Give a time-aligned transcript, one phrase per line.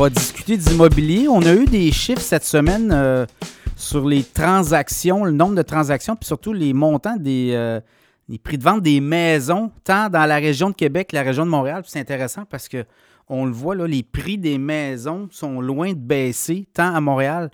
[0.00, 1.28] va discuter d'immobilier.
[1.28, 3.26] On a eu des chiffres cette semaine euh,
[3.76, 7.80] sur les transactions, le nombre de transactions, puis surtout les montants des euh,
[8.42, 11.50] prix de vente des maisons, tant dans la région de Québec que la région de
[11.50, 11.82] Montréal.
[11.86, 12.86] C'est intéressant parce que
[13.28, 17.50] on le voit, là, les prix des maisons sont loin de baisser, tant à Montréal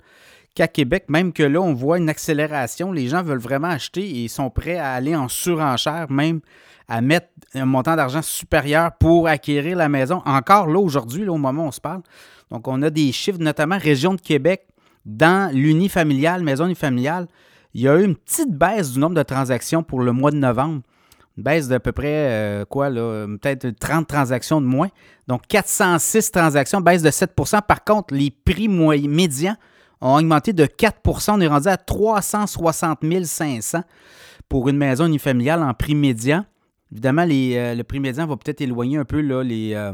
[0.57, 1.05] qu'à Québec.
[1.07, 2.91] Même que là, on voit une accélération.
[2.91, 6.41] Les gens veulent vraiment acheter et ils sont prêts à aller en surenchère, même
[6.87, 10.23] à mettre un montant d'argent supérieur pour acquérir la maison.
[10.25, 12.01] Encore là, aujourd'hui, au moment où on se parle.
[12.49, 14.65] Donc, on a des chiffres, notamment région de Québec,
[15.05, 17.27] dans l'unifamilial, maison unifamiliale.
[17.75, 20.37] Il y a eu une petite baisse du nombre de transactions pour le mois de
[20.37, 20.81] novembre.
[21.37, 24.89] Une baisse d'à peu près, euh, quoi, là, peut-être 30 transactions de moins.
[25.27, 29.55] Donc, 406 transactions, baisse de 7% Par contre, les prix médians
[30.01, 33.81] ont augmenté de 4% On est rendu à 360 500
[34.49, 36.45] pour une maison unifamiliale en prix médian.
[36.91, 39.93] Évidemment, euh, le prix médian va peut-être éloigner un peu là, les, euh,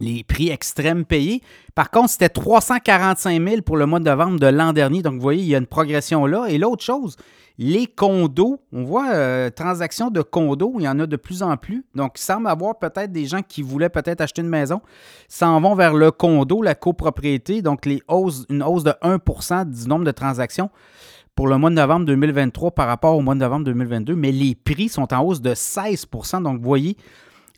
[0.00, 1.42] les prix extrêmes payés.
[1.74, 5.02] Par contre, c'était 345 000 pour le mois de novembre de l'an dernier.
[5.02, 6.46] Donc, vous voyez, il y a une progression là.
[6.48, 7.16] Et l'autre chose,
[7.58, 11.58] les condos, on voit euh, transactions de condos, il y en a de plus en
[11.58, 11.84] plus.
[11.94, 14.80] Donc, il semble avoir peut-être des gens qui voulaient peut-être acheter une maison,
[15.28, 17.60] s'en vont vers le condo, la copropriété.
[17.60, 20.70] Donc, les hausses, une hausse de 1% du nombre de transactions
[21.34, 24.54] pour le mois de novembre 2023 par rapport au mois de novembre 2022, mais les
[24.54, 26.96] prix sont en hausse de 16% Donc, vous voyez,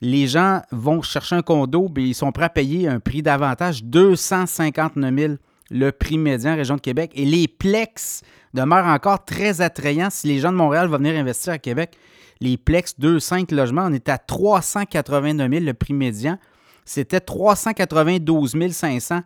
[0.03, 3.85] les gens vont chercher un condo, mais ils sont prêts à payer un prix d'avantage,
[3.85, 5.33] 259 000
[5.71, 7.11] le prix médian région de Québec.
[7.15, 8.21] Et les plex
[8.53, 11.97] demeurent encore très attrayants si les gens de Montréal vont venir investir à Québec.
[12.41, 16.37] Les plex 2-5 logements, on est à 389 000 le prix médian.
[16.83, 19.21] C'était 392 500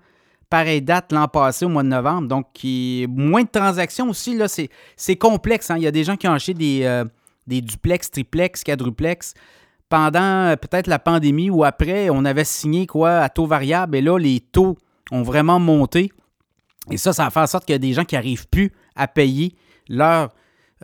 [0.48, 2.28] pareille date l'an passé au mois de novembre.
[2.28, 2.46] Donc,
[3.10, 4.38] moins de transactions aussi.
[4.38, 5.72] Là, c'est, complexe.
[5.72, 5.78] Hein.
[5.78, 7.04] Il y a des gens qui ont acheté des, euh,
[7.48, 9.34] des duplex, triplex, quadruplex
[9.90, 14.02] pendant euh, peut-être la pandémie ou après, on avait signé quoi à taux variable et
[14.02, 14.78] là, les taux
[15.12, 16.12] ont vraiment monté.
[16.92, 19.08] Et ça, ça fait en sorte qu'il y a des gens qui n'arrivent plus à
[19.08, 19.56] payer
[19.90, 20.30] leur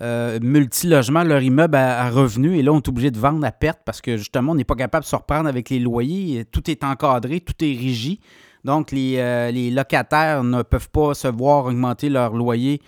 [0.02, 2.60] euh, multilogement, leur immeuble à, revenus.
[2.60, 4.76] Et là, on est obligé de vendre à perte parce que justement, on n'est pas
[4.76, 6.46] capable de se reprendre avec les loyers.
[6.46, 8.20] Tout est encadré, tout est régi.
[8.64, 12.82] Donc, les, euh, locataires ne peuvent pas se voir augmenter leur loyer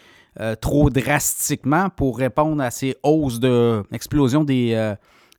[0.59, 4.95] trop drastiquement pour répondre à ces hausses d'explosion des,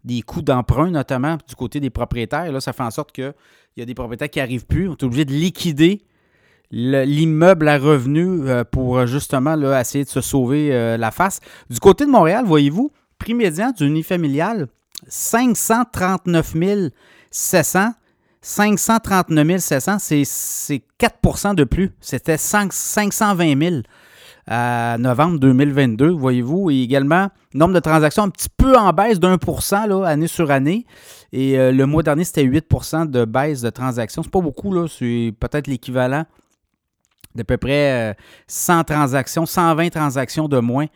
[0.06, 2.50] des coûts d'emprunt, notamment du côté des propriétaires.
[2.50, 3.34] Là, ça fait en sorte qu'il
[3.77, 4.89] y a des propriétaires qui n'arrivent plus.
[4.89, 6.03] On est obligé de liquider
[6.71, 11.41] l'immeuble à revenus euh, pour euh, justement là, essayer de se sauver euh, la face.
[11.69, 14.69] Du côté de Montréal, voyez-vous, prix médian du unifamilial,
[15.09, 16.55] 539
[17.31, 17.93] 700.
[18.43, 21.91] 539 700, c'est 4% de plus.
[22.00, 23.83] C'était 520 000
[24.47, 26.71] à novembre 2022, voyez-vous.
[26.71, 30.51] Et également, nombre de transactions un petit peu en baisse d'un pour cent année sur
[30.51, 30.87] année.
[31.33, 34.23] Et euh, le mois dernier, c'était 8% de baisse de transactions.
[34.23, 34.87] C'est pas beaucoup, là.
[34.89, 36.25] C'est peut-être l'équivalent
[37.34, 40.87] d'à peu près 100 euh, transactions, 120 transactions de moins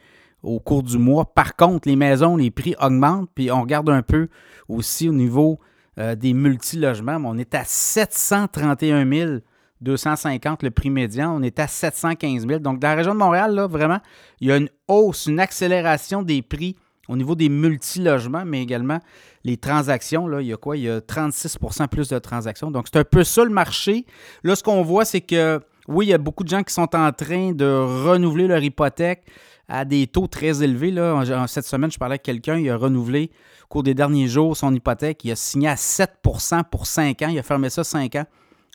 [0.42, 1.34] au cours du mois.
[1.34, 3.28] Par contre, les maisons, les prix augmentent.
[3.34, 4.28] Puis on regarde un peu
[4.68, 5.58] aussi au niveau
[5.98, 7.20] euh, des multilogements.
[7.24, 9.30] On est à 731 000
[9.80, 11.34] 250 le prix médian.
[11.36, 12.60] On est à 715 000.
[12.60, 14.00] Donc, dans la région de Montréal, là, vraiment,
[14.40, 16.76] il y a une hausse, une accélération des prix
[17.08, 19.00] au niveau des multilogements, mais également
[19.42, 20.28] les transactions.
[20.28, 20.76] Là, il y a quoi?
[20.76, 22.70] Il y a 36% plus de transactions.
[22.70, 24.06] Donc, c'est un peu ça le marché.
[24.44, 26.94] Là, ce qu'on voit, c'est que oui, il y a beaucoup de gens qui sont
[26.94, 29.24] en train de renouveler leur hypothèque
[29.66, 30.92] à des taux très élevés.
[30.92, 31.46] Là.
[31.48, 33.30] Cette semaine, je parlais avec quelqu'un, il a renouvelé
[33.64, 35.24] au cours des derniers jours son hypothèque.
[35.24, 37.28] Il a signé à 7% pour 5 ans.
[37.28, 38.26] Il a fermé ça 5 ans.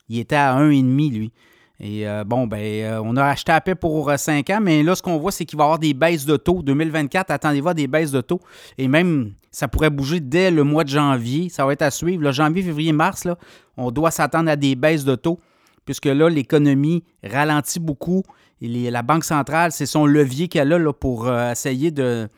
[0.10, 1.32] Il était à 1,5 lui.
[1.80, 4.96] Et euh, bon, ben, euh, on a acheté à paix pour 5 ans, mais là,
[4.96, 6.62] ce qu'on voit, c'est qu'il va y avoir des baisses de taux.
[6.62, 8.40] 2024, attendez-vous à des baisses de taux.
[8.78, 11.50] Et même, ça pourrait bouger dès le mois de janvier.
[11.50, 12.32] Ça va être à suivre.
[12.32, 13.38] Janvier, février, mars, là,
[13.76, 15.40] on doit s'attendre à des baisses de taux,
[15.86, 18.24] puisque là, l'économie ralentit beaucoup.
[18.62, 22.30] Et la Banque centrale, c'est son levier qu'elle a là, pour euh, essayer de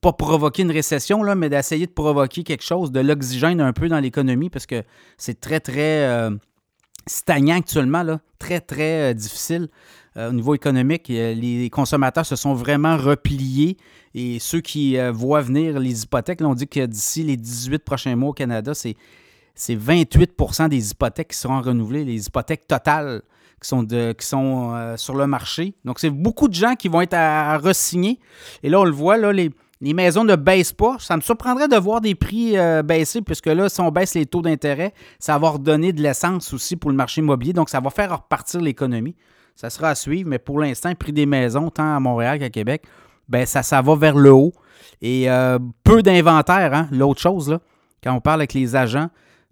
[0.00, 3.88] pas provoquer une récession, là, mais d'essayer de provoquer quelque chose, de l'oxygène un peu
[3.88, 4.84] dans l'économie, parce que
[5.18, 6.30] c'est très, très
[7.06, 8.04] stagnant actuellement,
[8.38, 9.68] très, très euh, difficile
[10.16, 11.10] euh, au niveau économique.
[11.10, 13.76] Euh, les consommateurs se sont vraiment repliés
[14.14, 18.16] et ceux qui voient venir les hypothèques, là, on dit que d'ici les 18 prochains
[18.16, 18.96] mois au Canada, c'est,
[19.54, 23.22] c'est 28% des hypothèques qui seront renouvelées, les hypothèques totales
[23.62, 25.74] qui sont, sur le marché.
[25.84, 28.18] Donc, c'est beaucoup de gens qui vont être à, à re-signer.
[28.64, 30.96] Et là, on le voit, là, les, les maisons ne baissent pas.
[30.98, 34.26] Ça me surprendrait de voir des prix euh, baisser, puisque là, si on baisse les
[34.26, 37.52] taux d'intérêt, ça va redonner de l'essence aussi pour le marché immobilier.
[37.52, 39.16] Donc, ça va faire repartir l'économie.
[39.56, 42.50] Ça sera à suivre, mais pour l'instant, le prix des maisons, tant à Montréal qu'à
[42.50, 42.82] Québec,
[43.28, 44.52] ben ça, ça va vers le haut.
[45.02, 47.60] Et euh, peu d'inventaire, hein, l'autre chose, là,
[48.02, 49.08] quand on parle avec les agents,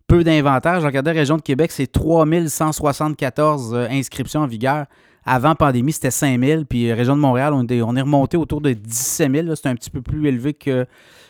[0.08, 0.80] peu d'inventaire.
[0.80, 4.86] Je regardais la région de Québec, c'est 3174 euh, inscriptions en vigueur.
[5.28, 6.66] Avant pandémie, c'était 5000.
[6.66, 9.54] Puis région de Montréal, on est, on est remonté autour de 17 000.
[9.54, 10.86] C'est un petit peu plus élevé que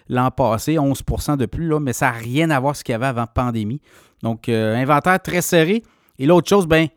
[0.09, 2.93] l'an passé, 11% de plus, là, mais ça n'a rien à voir avec ce qu'il
[2.93, 3.81] y avait avant pandémie.
[4.23, 5.83] Donc, inventaire très serré.
[6.19, 6.89] Et l'autre chose, ben,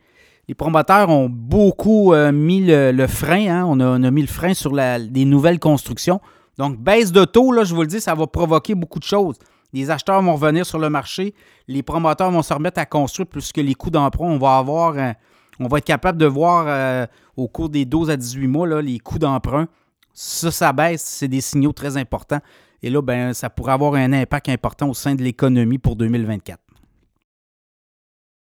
[0.48, 3.46] les promoteurs ont beaucoup euh, mis le, frein.
[3.48, 3.64] Hein.
[3.66, 6.20] On, a, mis le frein sur les nouvelles constructions.
[6.58, 9.36] Donc, baisse de taux, là, je vous le dis, ça va provoquer beaucoup de choses.
[9.72, 11.32] Les acheteurs vont revenir sur le marché,
[11.66, 15.12] les promoteurs vont se remettre à construire puisque les coûts d'emprunt, on va avoir, euh,
[15.58, 17.06] on va être capable de voir euh,
[17.36, 19.68] au cours des 12 à 18 mois les coûts d'emprunt.
[20.14, 22.40] Ça, ça baisse, c'est des signaux très importants.
[22.82, 26.58] Et là, ben, ça pourrait avoir un impact important au sein de l'économie pour 2024.